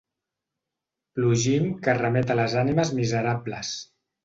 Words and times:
Plugim 1.19 1.69
que 1.87 1.95
remet 1.99 2.33
a 2.33 2.39
les 2.41 2.57
ànimes 2.65 2.95
miserables. 3.03 3.79